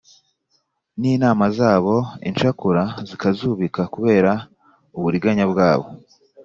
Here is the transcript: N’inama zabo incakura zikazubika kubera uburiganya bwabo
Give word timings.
N’inama 0.99 1.45
zabo 1.57 1.95
incakura 2.29 2.83
zikazubika 3.09 3.81
kubera 3.93 4.31
uburiganya 4.97 5.45
bwabo 5.51 5.87